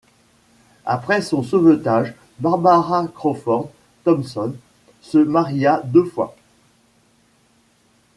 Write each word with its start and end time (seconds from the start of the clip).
Après 0.87 1.21
son 1.21 1.43
sauvetage, 1.43 2.15
Barbara 2.39 3.07
Crawford 3.13 3.69
Thompson 4.03 4.55
se 4.99 5.19
maria 5.19 5.79
deux 5.85 6.05
fois. 6.05 6.35